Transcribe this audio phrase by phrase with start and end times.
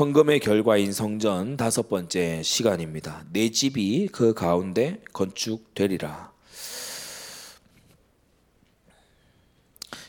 [0.00, 3.22] 헌금의 결과인 성전 다섯 번째 시간입니다.
[3.34, 6.32] 내 집이 그 가운데 건축되리라.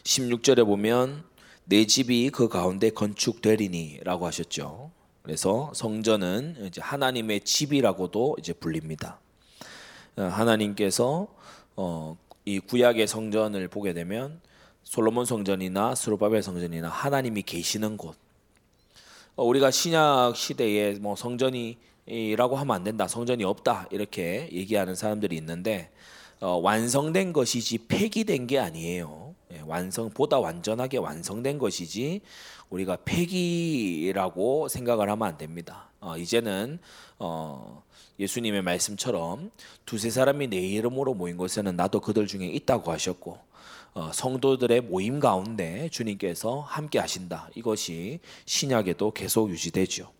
[0.03, 1.25] 16절에 보면
[1.65, 4.91] 내 집이 그 가운데 건축되리니라고 하셨죠.
[5.23, 9.19] 그래서 성전은 이제 하나님의 집이라고도 이제 불립니다.
[10.15, 11.27] 어, 하나님께서
[11.75, 14.39] 어, 이 구약의 성전을 보게 되면
[14.83, 18.30] 솔로몬 성전이나 스루바벨 성전이나 하나님이 계시는 곳.
[19.35, 25.89] 어, 우리가 신약 시대에 뭐 성전이라고 하면 안 된다, 성전이 없다 이렇게 얘기하는 사람들이 있는데
[26.41, 29.35] 어, 완성된 것이지 폐기된 게 아니에요.
[29.53, 32.21] 예, 완성 보다 완전하게 완성된 것이지
[32.69, 35.89] 우리가 폐기라고 생각을 하면 안 됩니다.
[36.01, 36.79] 어, 이제는
[37.19, 37.83] 어,
[38.19, 39.51] 예수님의 말씀처럼
[39.85, 43.50] 두세 사람이 내 이름으로 모인 곳에는 나도 그들 중에 있다고 하셨고 어,
[44.13, 47.49] 성도들의 모임 가운데 주님께서 함께 하신다.
[47.55, 50.11] 이것이 신약에도 계속 유지되죠.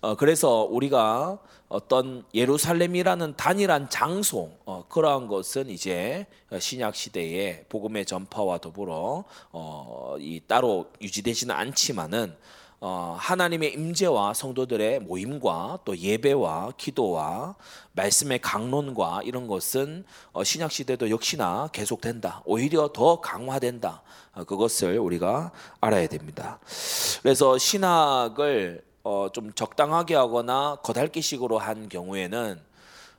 [0.00, 8.58] 어, 그래서 우리가 어떤 예루살렘이라는 단일한 장소 어, 그러한 것은 이제 신약 시대의 복음의 전파와
[8.58, 17.56] 더불어 어, 이 따로 유지되지는 않지만은 어, 하나님의 임재와 성도들의 모임과 또 예배와 기도와
[17.92, 22.42] 말씀의 강론과 이런 것은 어, 신약 시대도 역시나 계속된다.
[22.44, 24.02] 오히려 더 강화된다.
[24.34, 26.58] 어, 그것을 우리가 알아야 됩니다.
[27.22, 32.60] 그래서 신학을 어, 좀 적당하게 하거나 거달기식으로 한 경우에는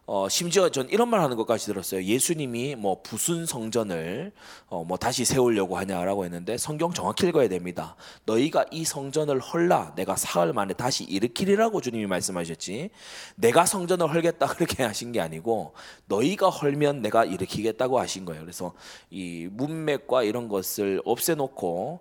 [0.09, 2.01] 어, 심지어 전 이런 말 하는 것까지 들었어요.
[2.01, 4.31] 예수님이 뭐 부순 성전을
[4.67, 7.97] 어, 뭐 다시 세우려고 하냐라고 했는데 성경 정확히 읽어야 됩니다.
[8.25, 12.89] 너희가 이 성전을 헐라 내가 사흘 만에 다시 일으키리라고 주님이 말씀하셨지.
[13.35, 15.73] 내가 성전을 헐겠다 그렇게 하신 게 아니고
[16.05, 18.43] 너희가 헐면 내가 일으키겠다고 하신 거예요.
[18.43, 18.73] 그래서
[19.09, 21.99] 이 문맥과 이런 것을 없애놓고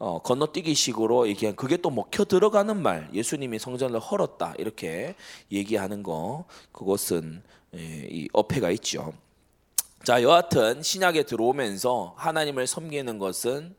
[0.00, 5.16] 어, 건너뛰기식으로 얘기한 그게 또 먹혀 들어가는 말 예수님이 성전을 헐었다 이렇게
[5.50, 9.12] 얘기하는 거 그것은 예, 이 어폐가 있죠.
[10.04, 13.74] 자 여하튼 신약에 들어오면서 하나님을 섬기는 것은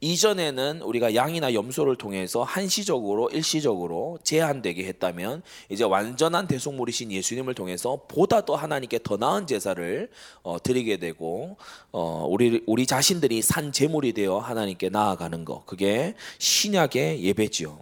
[0.00, 8.44] 이전에는 우리가 양이나 염소를 통해서 한시적으로 일시적으로 제한되게 했다면 이제 완전한 대속물이신 예수님을 통해서 보다
[8.44, 10.08] 더 하나님께 더 나은 제사를
[10.42, 11.56] 어, 드리게 되고
[11.90, 17.80] 어, 우리 우리 자신들이 산 제물이 되어 하나님께 나아가는 거 그게 신약의 예배지요.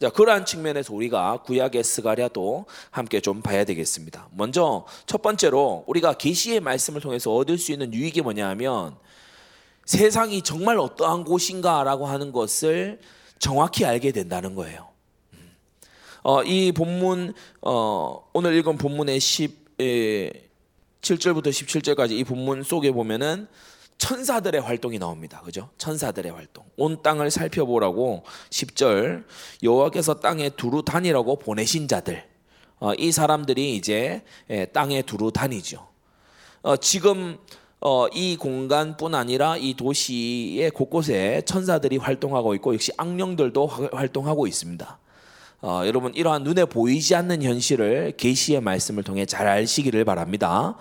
[0.00, 4.28] 자, 그러한 측면에서 우리가 구약의 스가랴도 함께 좀 봐야 되겠습니다.
[4.32, 8.96] 먼저 첫 번째로 우리가 계시의 말씀을 통해서 얻을 수 있는 유익이 뭐냐 하면
[9.84, 13.00] 세상이 정말 어떠한 곳인가라고 하는 것을
[13.38, 14.88] 정확히 알게 된다는 거예요.
[16.22, 17.32] 어, 이 본문
[17.62, 19.70] 어, 오늘 읽은 본문의 10
[21.00, 23.48] 7절부터 17절까지 이 본문 속에 보면은
[24.00, 25.42] 천사들의 활동이 나옵니다.
[25.44, 25.68] 그죠?
[25.76, 26.64] 천사들의 활동.
[26.76, 29.24] 온 땅을 살펴보라고 10절
[29.62, 32.26] 여호와께서 땅에 두루 다니라고 보내신 자들.
[32.78, 35.86] 어, 이 사람들이 이제 예, 땅에 두루 다니죠.
[36.62, 37.38] 어, 지금
[37.82, 44.98] 어, 이 공간뿐 아니라 이 도시의 곳곳에 천사들이 활동하고 있고 역시 악령들도 활동하고 있습니다.
[45.62, 50.76] 어, 여러분 이러한 눈에 보이지 않는 현실을 계시의 말씀을 통해 잘 아시기를 바랍니다.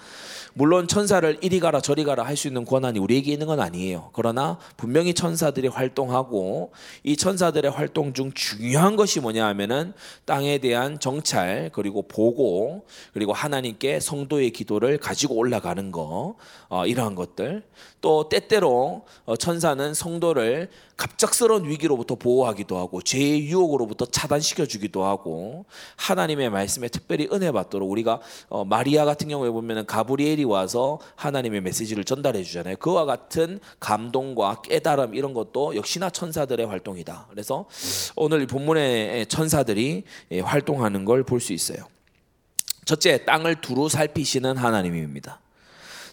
[0.53, 4.12] 물론 천사를 이리 가라 저리 가라 할 수 있는 권한이 우리에게 있는 건 아니에요.
[4.13, 6.72] 그러나 분명히 천사들이 활동하고
[7.03, 14.00] 이 천사들의 활동 중 중요한 것이 뭐냐 하면은 땅에 대한 정찰 그리고 보고 그리고 하나님께
[14.00, 16.35] 성도의 기도를 가지고 올라가는 거
[16.69, 17.63] 어, 이러한 것들
[18.01, 25.65] 또 때때로 어, 천사는 성도를 갑작스러운 위기로부터 보호하기도 하고 죄의 유혹으로부터 차단시켜 주기도 하고
[25.95, 32.03] 하나님의 말씀에 특별히 은혜 받도록 우리가 어, 마리아 같은 경우에 보면은 가브리엘이 와서 하나님의 메시지를
[32.03, 32.75] 전달해 주잖아요.
[32.77, 37.27] 그와 같은 감동과 깨달음 이런 것도 역시나 천사들의 활동이다.
[37.29, 37.65] 그래서
[38.15, 41.79] 오늘 본문의 천사들이 예, 활동하는 걸 볼 수 있어요.
[42.85, 45.39] 첫째, 땅을 두루 살피시는 하나님입니다.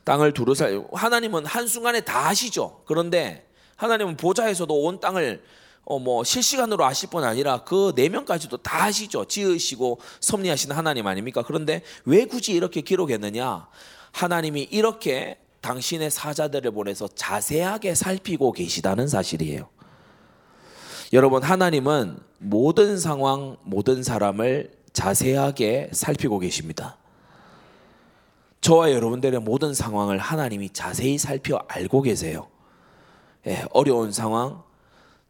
[0.06, 2.80] 땅을 두루 살 하나님은 한순간에 다 아시죠.
[2.86, 3.44] 그런데
[3.74, 5.42] 하나님은 보좌에서도 온 땅을
[5.88, 9.24] 어 뭐 실시간으로 아실 뿐 아니라 그 내면까지도 다 아시죠.
[9.24, 11.42] 지으시고 섭리하시는 하나님 아닙니까?
[11.46, 13.68] 그런데 왜 굳이 이렇게 기록했느냐?
[14.12, 19.68] 하나님이 이렇게 당신의 사자들을 보내서 자세하게 살피고 계시다는 사실이에요.
[21.12, 26.96] 여러분, 하나님은 모든 상황, 모든 사람을 자세하게 살피고 계십니다.
[28.66, 32.48] 저와 여러분들의 모든 상황을 하나님이 자세히 살펴 알고 계세요.
[33.46, 34.60] 예, 어려운 상황,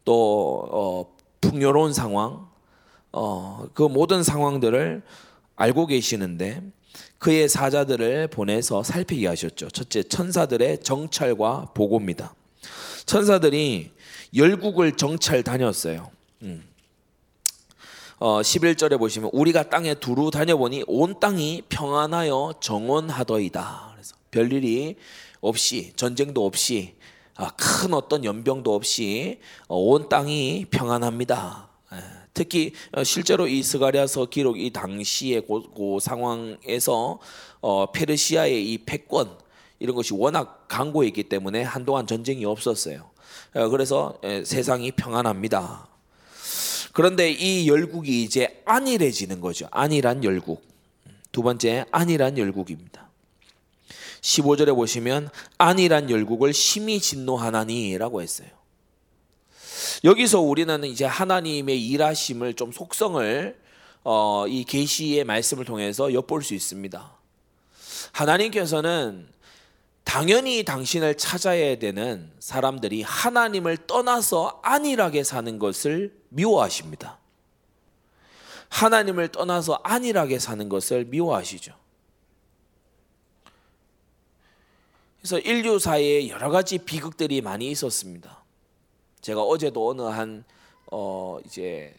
[0.03, 2.47] 또 어, 풍요로운 상황,
[3.11, 5.03] 어, 그 모든 상황들을
[5.55, 6.63] 알고 계시는데
[7.19, 9.69] 그의 사자들을 보내서 살피게 하셨죠.
[9.69, 12.33] 첫째, 천사들의 정찰과 보고입니다.
[13.05, 13.91] 천사들이
[14.35, 16.09] 열국을 정찰 다녔어요.
[16.41, 16.63] 음.
[18.19, 23.91] 어, 11절에 보시면 우리가 땅에 두루 다녀보니 온 땅이 평안하여 정원하더이다.
[23.93, 24.95] 그래서 별일이
[25.39, 26.95] 없이 전쟁도 없이
[27.35, 31.69] 아, 큰 어떤 연병도 없이 어, 온 땅이 평안합니다.
[31.93, 31.97] 예,
[32.33, 37.19] 특히 어, 실제로 이 스가랴서 기록 이 당시의 그, 그 상황에서
[37.61, 39.37] 어, 페르시아의 이 패권
[39.77, 43.11] 이런 것이 워낙 강고했기 때문에 한동안 전쟁이 없었어요.
[43.53, 45.87] 그래서 세상이 평안합니다.
[46.93, 49.67] 그런데 이 열국이 이제 안일해지는 거죠.
[49.71, 50.65] 안일한 열국.
[51.31, 53.07] 두 번째 안일한 열국입니다.
[54.21, 58.49] 15절에 보시면 안일한 열국을 심히 진노하나니라고 했어요.
[60.03, 63.57] 여기서 우리는 이제 하나님의 일하심을 좀 속성을
[64.03, 67.17] 어, 이 계시의 말씀을 통해서 엿볼 수 있습니다.
[68.13, 69.27] 하나님께서는
[70.03, 77.17] 당연히 당신을 찾아야 되는 사람들이 하나님을 떠나서 안일하게 사는 것을 미워하십니다.
[78.69, 81.73] 하나님을 떠나서 안일하게 사는 것을 미워하시죠.
[85.19, 88.43] 그래서 인류사에 여러 가지 비극들이 많이 있었습니다.
[89.21, 90.43] 제가 어제도 어느 한
[90.91, 91.93] 어, 이제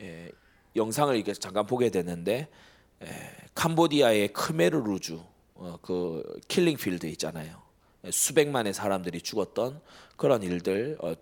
[0.00, 0.30] 에,
[0.74, 2.48] 영상을 이렇게 잠깐 보게 됐는데
[3.02, 3.06] 에,
[3.54, 5.22] 캄보디아의 크메르루주
[5.54, 7.62] 어, 그 Killing Field 있잖아요.
[8.10, 9.80] 수백만의 사람들이 죽었던
[10.16, 11.14] 그런 일들 어,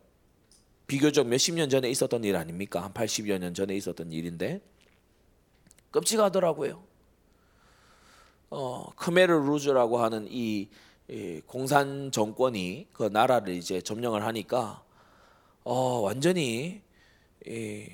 [0.90, 2.82] 비교적 몇십 년 전에 있었던 일 아닙니까?
[2.82, 4.60] 한 80여 년 전에 있었던 일인데
[5.92, 6.82] 끔찍하더라고요.
[8.50, 10.68] 어, 크메르 루즈라고 하는 이,
[11.08, 14.82] 이 공산 정권이 그 나라를 이제 점령을 하니까
[15.62, 16.82] 어, 완전히
[17.46, 17.86] 이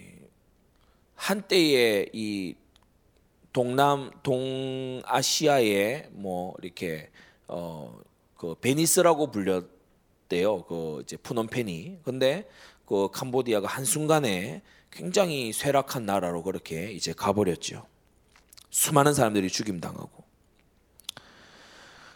[1.16, 2.54] 한때의 이
[3.52, 7.10] 동남 동아시아의 뭐 이렇게
[7.46, 8.06] 어
[8.36, 10.62] 그 베니스라고 불렸대요.
[10.64, 11.98] 그 이제 푸놈펜이.
[12.04, 12.48] 근데
[12.86, 17.84] 그 캄보디아가 한 순간에 굉장히 쇠락한 나라로 그렇게 이제 가버렸죠.
[18.70, 20.24] 수많은 사람들이 죽임 당하고.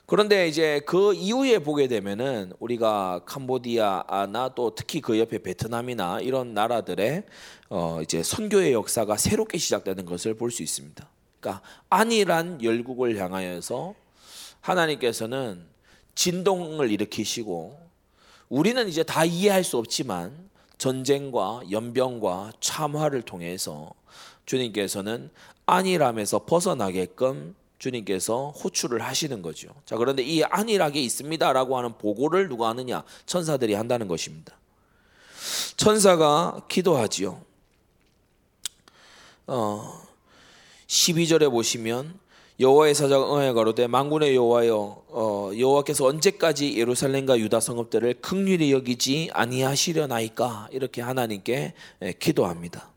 [0.06, 7.24] 그런데 이제 그 이후에 보게 되면은 우리가 캄보디아나 또 특히 그 옆에 베트남이나 이런 나라들의
[7.68, 11.08] 어 이제 선교의 역사가 새롭게 시작되는 것을 볼 수 있습니다.
[11.38, 13.94] 그러니까 안일한 열국을 향하여서
[14.60, 15.64] 하나님께서는
[16.16, 17.78] 진동을 일으키시고
[18.48, 20.49] 우리는 이제 다 이해할 수 없지만
[20.80, 23.92] 전쟁과 연병과 참화를 통해서
[24.46, 25.30] 주님께서는
[25.66, 29.68] 안일함에서 벗어나게끔 주님께서 호출을 하시는 거죠.
[29.84, 33.04] 자, 그런데 이 안일하게 있습니다라고 하는 보고를 누가 하느냐?
[33.26, 34.56] 천사들이 한다는 것입니다.
[35.76, 37.42] 천사가 기도하지요.
[39.48, 40.02] 어,
[40.86, 42.18] 12절에 보시면
[42.60, 50.68] 여호와의 사자가 응하여 가로되 만군의 여호와여 어, 여호와께서 언제까지 예루살렘과 유다 성읍들을 극률히 여기지 아니하시려나이까
[50.70, 51.72] 이렇게 하나님께
[52.02, 52.90] 예, 기도합니다.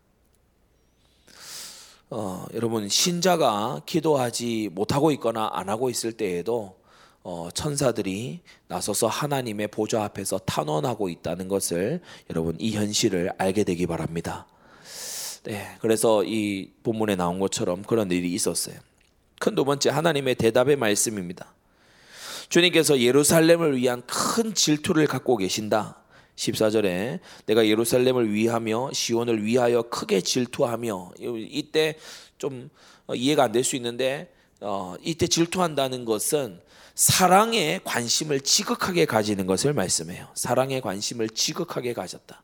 [2.09, 6.75] 어, 여러분 신자가 기도하지 못하고 있거나 안 하고 있을 때에도
[7.23, 14.45] 어, 천사들이 나서서 하나님의 보좌 앞에서 탄원하고 있다는 것을 여러분 이 현실을 알게 되기 바랍니다.
[15.43, 18.75] 네, 그래서 이 본문에 나온 것처럼 그런 일이 있었어요.
[19.39, 21.53] 큰 두 번째 하나님의 대답의 말씀입니다.
[22.49, 25.97] 주님께서 예루살렘을 위한 큰 질투를 갖고 계신다.
[26.35, 31.95] 14절에 내가 예루살렘을 위하며 시온을 위하여 크게 질투하며 이때
[32.37, 32.69] 좀
[33.13, 36.61] 이해가 안 될 수 있는데 어, 이때 질투한다는 것은
[36.95, 40.27] 사랑에 관심을 지극하게 가지는 것을 말씀해요.
[40.35, 42.41] 사랑에 관심을 지극하게 가졌다.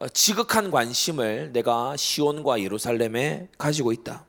[0.00, 4.26] 어, 지극한 관심을 내가 시온과 예루살렘에 가지고 있다.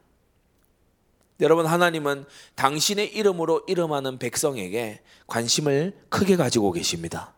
[1.42, 2.26] 여러분 하나님은
[2.56, 7.34] 당신의 이름으로 이름하는 백성에게 관심을 크게 가지고 계십니다.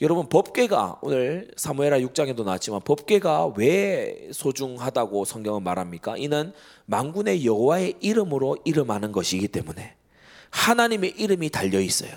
[0.00, 6.16] 여러분 법궤가 오늘 사무엘하 6장에도 나왔지만 법궤가 왜 소중하다고 성경은 말합니까?
[6.16, 6.52] 이는
[6.86, 9.94] 만군의 여호와의 이름으로 이름하는 것이기 때문에
[10.50, 12.12] 하나님의 이름이 달려 있어요.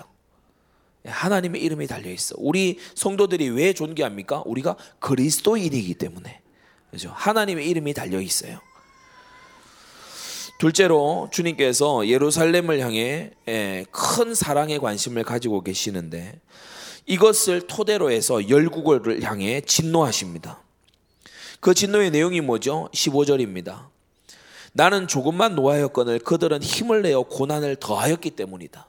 [1.04, 2.34] 하나님의 이름이 달려 있어.
[2.38, 4.42] 우리 성도들이 왜 존귀합니까?
[4.44, 6.40] 우리가 그리스도인이기 때문에.
[6.90, 7.12] 그죠?
[7.14, 8.60] 하나님의 이름이 달려 있어요.
[10.58, 16.40] 둘째로 주님께서 예루살렘을 향해 예, 큰 사랑의 관심을 가지고 계시는데
[17.06, 20.60] 이것을 토대로 해서 열국을 향해 진노하십니다.
[21.60, 22.88] 그 진노의 내용이 뭐죠?
[22.92, 23.86] 15절입니다.
[24.72, 28.86] 나는 조금만 노하였거늘 그들은 힘을 내어 고난을 더하였기 때문이다.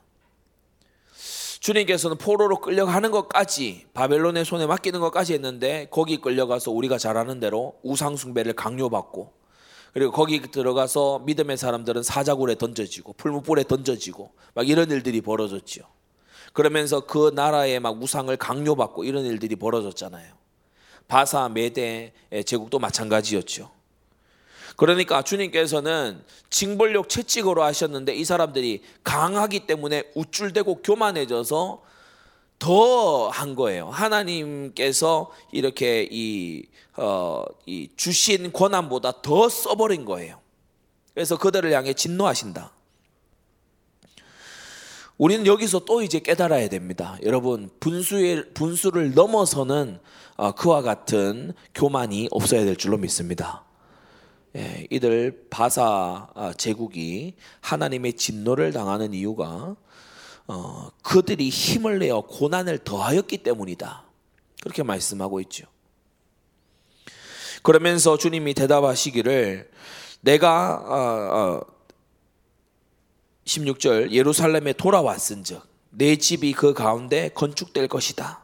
[1.59, 7.75] 주님께서는 포로로 끌려가는 것까지 바벨론의 손에 맡기는 것까지 했는데 거기 끌려가서 우리가 잘 아는 대로
[7.83, 9.38] 우상숭배를 강요받고
[9.93, 15.81] 그리고 거기 들어가서 믿음의 사람들은 사자굴에 던져지고 풀무불에 던져지고 막 이런 일들이 벌어졌죠.
[16.53, 20.33] 그러면서 그 나라에 막 우상을 강요받고 이런 일들이 벌어졌잖아요.
[21.07, 22.13] 바사 메대
[22.45, 23.71] 제국도 마찬가지였죠.
[24.75, 31.83] 그러니까 주님께서는 징벌력 채찍으로 하셨는데 이 사람들이 강하기 때문에 우쭐대고 교만해져서
[32.59, 33.89] 더 한 거예요.
[33.89, 36.63] 하나님께서 이렇게 이,
[36.97, 40.39] 어, 이 주신 권한보다 더 써버린 거예요.
[41.13, 42.71] 그래서 그들을 향해 진노하신다.
[45.17, 47.17] 우리는 여기서 또 이제 깨달아야 됩니다.
[47.23, 49.99] 여러분 분수의 분수를 넘어서는
[50.37, 53.63] 어, 그와 같은 교만이 없어야 될 줄로 믿습니다.
[54.55, 59.75] 예, 이들 바사 아, 제국이 하나님의 진노를 당하는 이유가
[60.51, 64.03] 어, 그들이 힘을 내어 고난을 더하였기 때문이다.
[64.63, 65.67] 그렇게 말씀하고 있죠.
[67.61, 69.69] 그러면서 주님이 대답하시기를
[70.21, 71.61] 내가 어, 어,
[73.45, 78.43] 16절 예루살렘에 돌아왔은즉 내 집이 그 가운데 건축될 것이다.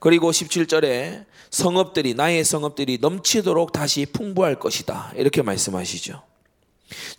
[0.00, 5.12] 그리고 17절에 성읍들이 나의 성읍들이 넘치도록 다시 풍부할 것이다.
[5.14, 6.22] 이렇게 말씀하시죠.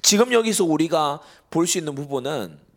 [0.01, 2.73] 지금 여기서 우리가 볼 수 있는 부분은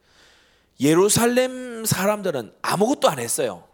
[0.81, 3.65] 예루살렘 사람들은 아무것도 안 했어요.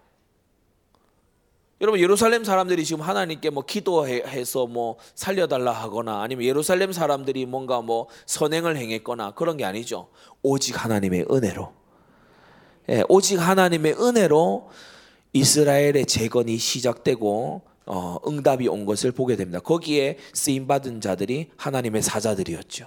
[1.80, 8.06] 여러분 예루살렘 사람들이 지금 하나님께 뭐 기도해서 뭐 살려달라 하거나 아니면 예루살렘 사람들이 뭔가 뭐
[8.26, 10.08] 선행을 행했거나 그런 게 아니죠.
[10.42, 11.72] 오직 하나님의 은혜로.
[12.90, 14.70] 예, 오직 하나님의 은혜로
[15.32, 19.58] 이스라엘의 재건이 시작되고 어, 응답이 온 것을 보게 됩니다.
[19.58, 22.86] 거기에 쓰임 받은 자들이 하나님의 사자들이었죠.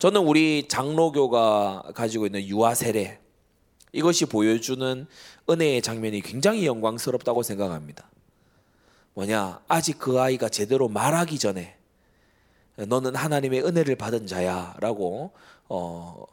[0.00, 3.20] 저는 우리 장로교가 가지고 있는 유아 세례
[3.92, 5.06] 이것이 보여주는
[5.48, 8.08] 은혜의 장면이 굉장히 영광스럽다고 생각합니다.
[9.12, 9.60] 뭐냐?
[9.68, 11.76] 아직 그 아이가 제대로 말하기 전에
[12.76, 15.32] 너는 하나님의 은혜를 받은 자야라고
[15.68, 16.24] 어,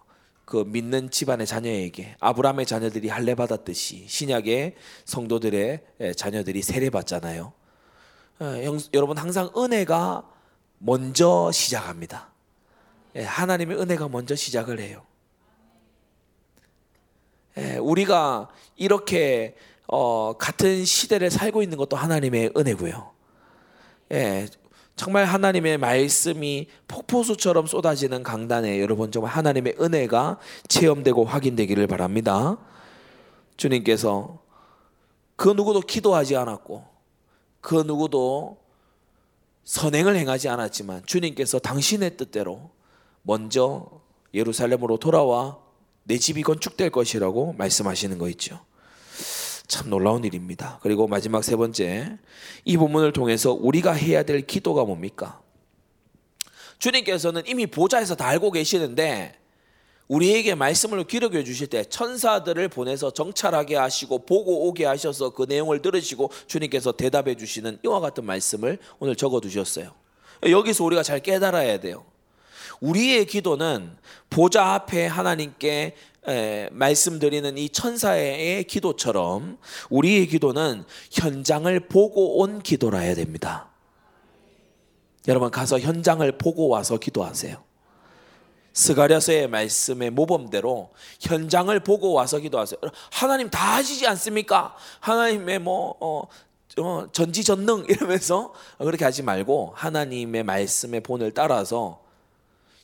[0.46, 7.52] 그 믿는 집안의 자녀에게 아브라함의 자녀들이 할례 받았듯이 신약의 성도들의 자녀들이 세례 받잖아요.
[8.40, 8.46] 어,
[8.94, 10.24] 여러분 항상 은혜가
[10.78, 12.37] 먼저 시작합니다.
[13.18, 15.04] 예, 하나님의 은혜가 먼저 시작을 해요.
[17.58, 19.56] 예, 우리가 이렇게
[19.88, 23.12] 어, 같은 시대를 살고 있는 것도 하나님의 은혜고요.
[24.12, 24.48] 예,
[24.96, 32.58] 정말 하나님의 말씀이 폭포수처럼 쏟아지는 강단에 여러분 정말 하나님의 은혜가 체험되고 확인되기를 바랍니다.
[33.58, 34.40] 주님께서
[35.36, 36.86] 그 누구도 기도하지 않았고
[37.62, 38.58] 그 누구도
[39.66, 42.77] 선행을 행하지 않았지만 주님께서 당신의 뜻대로
[43.28, 43.86] 먼저
[44.34, 45.60] 예루살렘으로 돌아와
[46.04, 48.62] 내 집이 건축될 것이라고 말씀하시는 거 있죠.
[49.68, 50.80] 참 놀라운 일입니다.
[50.82, 52.18] 그리고 마지막 세 번째,
[52.64, 55.42] 이 본문을 통해서 우리가 해야 될 기도가 뭡니까?
[56.80, 59.38] 주님께서는 이미 보좌에서 다 알고 계시는데
[60.08, 66.32] 우리에게 말씀을 기록해 주실 때 천사들을 보내서 정찰하게 하시고 보고 오게 하셔서 그 내용을 들으시고
[66.48, 69.92] 주님께서 대답해 주시는 이와 같은 말씀을 오늘 적어 두셨어요.
[70.50, 72.06] 여기서 우리가 잘 깨달아야 돼요.
[72.82, 73.98] 우리의 기도는
[74.30, 75.96] 보좌 앞에 하나님께
[76.72, 79.58] 말씀드리는 이 천사의 기도처럼
[79.90, 83.70] 우리의 기도는 현장을 보고 온 기도라 해야 됩니다.
[85.28, 87.68] 여러분 가서 현장을 보고 와서 기도하세요.
[88.74, 92.80] 스가랴서의 말씀의 모범대로 현장을 보고 와서 기도하세요.
[93.12, 94.76] 하나님 다 하시지 않습니까?
[95.00, 96.28] 하나님의 뭐 어,
[96.80, 102.07] 어, 전지전능 이러면서 그렇게 하지 말고 하나님의 말씀의 본을 따라서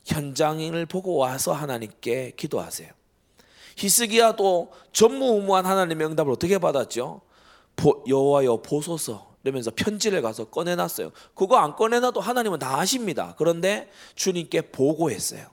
[0.06, 2.90] 현장을 보고 와서 하나님께 기도하세요.
[3.78, 7.22] 히스기야도 전무후무한 하나님의 응답을 어떻게 받았죠?
[8.08, 11.12] 여호와여 보소서 이러면서 편지를 가서 꺼내놨어요.
[11.34, 13.36] 그거 안 꺼내놔도 하나님은 다 아십니다.
[13.38, 15.48] 그런데 주님께 보고했어요.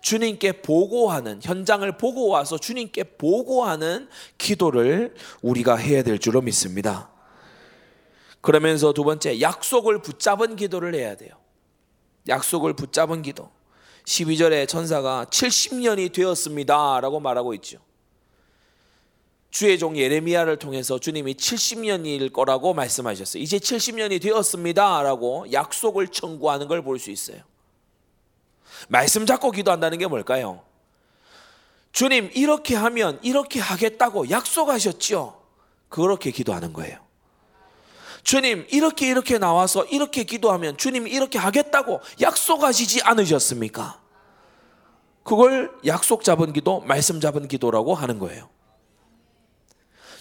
[0.00, 7.10] 주님께 보고하는 현장을 보고 와서 주님께 보고하는 기도를 우리가 해야 될 줄로 믿습니다.
[8.40, 11.41] 그러면서 두 번째 약속을 붙잡은 기도를 해야 돼요.
[12.28, 13.50] 약속을 붙잡은 기도.
[14.04, 17.00] 12절에 천사가 70년이 되었습니다.
[17.00, 17.78] 라고 말하고 있죠.
[19.50, 23.42] 주의 종 예레미야를 통해서 주님이 70년일 거라고 말씀하셨어요.
[23.42, 25.02] 이제 70년이 되었습니다.
[25.02, 27.38] 라고 약속을 청구하는 걸 볼 수 있어요.
[28.88, 30.62] 말씀 잡고 기도한다는 게 뭘까요?
[31.92, 35.40] 주님, 이렇게 하면 이렇게 하겠다고 약속하셨죠?
[35.90, 36.98] 그렇게 기도하는 거예요.
[38.22, 44.00] 주님 이렇게 이렇게 나와서 이렇게 기도하면 주님이 이렇게 하겠다고 약속하시지 않으셨습니까?
[45.24, 48.48] 그걸 약속 잡은 기도, 말씀 잡은 기도라고 하는 거예요.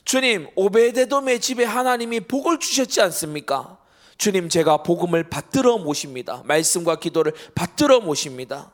[0.04, 3.78] 주님, 오베데돔의 집에 하나님이 복을 주셨지 않습니까?
[4.18, 6.44] 주님, 제가 복음을 받들어 모십니다.
[6.46, 8.72] 말씀과 기도를 받들어 모십니다.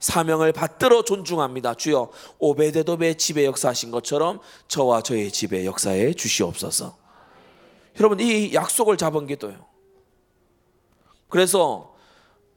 [0.00, 1.74] 사명을 받들어 존중합니다.
[1.74, 7.03] 주여 오베데돔의 집에 역사하신 것처럼 저와 저의 집에 역사해 주시옵소서.
[7.98, 9.66] 여러분 이 약속을 잡은 기도요.
[11.28, 11.94] 그래서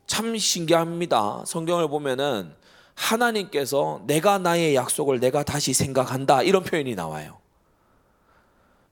[0.07, 1.43] 참 신기합니다.
[1.45, 2.55] 성경을 보면은
[2.95, 7.39] 하나님께서 내가 나의 약속을 내가 다시 생각한다 이런 표현이 나와요.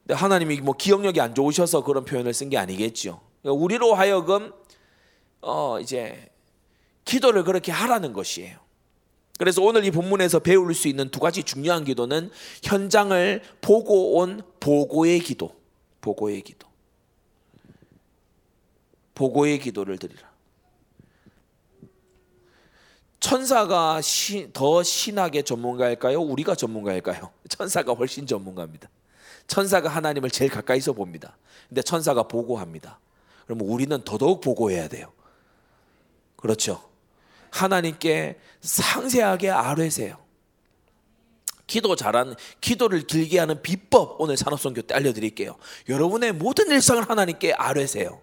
[0.06, 3.20] 근데 하나님이 뭐 기억력이 안 좋으셔서 그런 표현을 쓴 게 아니겠죠.
[3.42, 4.52] 우리로 하여금
[5.40, 6.28] 어 이제
[7.04, 8.58] 기도를 그렇게 하라는 것이에요.
[9.38, 12.30] 그래서 오늘 이 본문에서 배울 수 있는 두 가지 중요한 기도는
[12.62, 15.54] 현장을 보고 온 보고의 기도,
[16.06, 16.68] 보고의 기도,
[19.16, 20.30] 보고의 기도를 드리라.
[23.18, 26.20] 천사가 시, 더 신학의 전문가일까요?
[26.20, 27.32] 우리가 전문가일까요?
[27.50, 28.88] 천사가 훨씬 전문가입니다.
[29.48, 31.36] 천사가 하나님을 제일 가까이서 봅니다.
[31.68, 33.00] 근데 천사가 보고합니다.
[33.44, 35.12] 그러면 우리는 더더욱 보고해야 돼요.
[36.36, 36.88] 그렇죠.
[37.50, 40.18] 하나님께 상세하게 아뢰세요.
[41.66, 45.56] 기도 잘하는 기도를 길게 하는 비법 오늘 산업선교 때 알려드릴게요.
[45.88, 48.20] 여러분의 모든 일상을 하나님께 아뢰세요.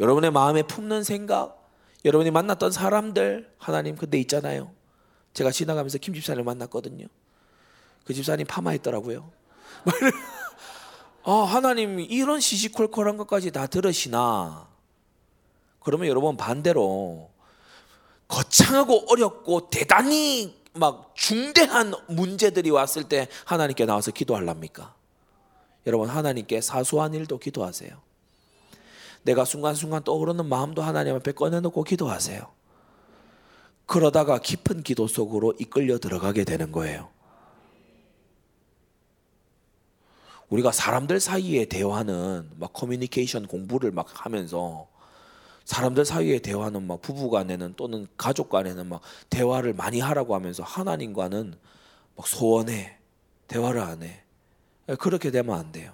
[0.00, 1.70] 여러분의 마음에 품는 생각,
[2.04, 4.72] 여러분이 만났던 사람들 하나님 근데 있잖아요.
[5.34, 7.06] 제가 지나가면서 김 집사님 만났거든요.
[8.04, 9.30] 그 집사님 파마했더라고요.
[11.24, 14.68] 아 하나님 이런 시시콜콜한 것까지 다 들으시나?
[15.80, 17.30] 그러면 여러분 반대로
[18.26, 24.94] 거창하고 어렵고 대단히 막 중대한 문제들이 왔을 때 하나님께 나와서 기도할랍니까?
[25.86, 27.90] 여러분 하나님께 사소한 일도 기도하세요.
[29.22, 32.46] 내가 순간순간 떠오르는 마음도 하나님 앞에 꺼내놓고 기도하세요.
[33.86, 37.10] 그러다가 깊은 기도 속으로 이끌려 들어가게 되는 거예요.
[40.48, 44.86] 우리가 사람들 사이에 대화는 막 커뮤니케이션 공부를 막 하면서
[45.64, 49.00] 사람들 사이에 대화는 막 부부 간에는 또는 가족 간에는 막
[49.30, 51.54] 대화를 많이 하라고 하면서 하나님과는
[52.16, 52.96] 막 소원해
[53.48, 54.22] 대화를 안 해.
[54.98, 55.92] 그렇게 되면 안 돼요.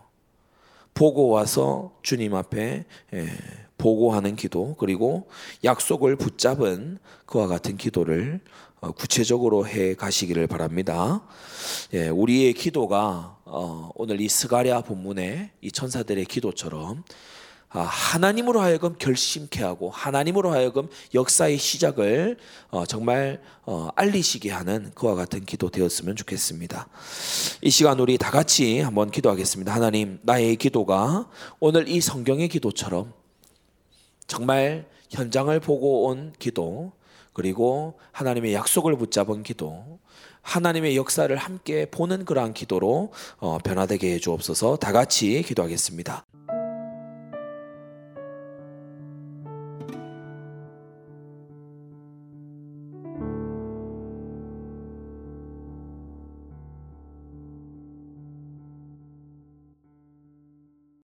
[0.94, 3.28] 보고 와서 주님 앞에 예,
[3.76, 5.28] 보고하는 기도 그리고
[5.62, 8.40] 약속을 붙잡은 그와 같은 기도를
[8.81, 11.22] 어, 구체적으로 해 가시기를 바랍니다.
[11.94, 17.04] 예, 우리의 기도가 어, 오늘 이 스가랴 본문의 이 천사들의 기도처럼 아,
[17.68, 22.38] 하나님으로 하여금 결심케 하고 하나님으로 하여금 역사의 시작을
[22.70, 26.88] 어, 정말 어, 알리시게 하는 그와 같은 기도 되었으면 좋겠습니다.
[27.62, 29.74] 이 시간 우리 다 같이 한번 기도하겠습니다.
[29.74, 31.28] 하나님, 나의 기도가
[31.61, 33.12] 오늘 이 성경의 기도처럼
[34.26, 36.92] 정말 현장을 보고 온 기도,
[37.33, 39.98] 그리고 하나님의 약속을 붙잡은 기도,
[40.42, 44.76] 하나님의 역사를 함께 보는 그러한 기도로 어, 변화되게 해 주옵소서.
[44.76, 46.24] 다 같이 기도하겠습니다.